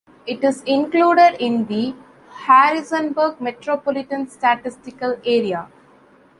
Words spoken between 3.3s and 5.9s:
Metropolitan Statistical Area.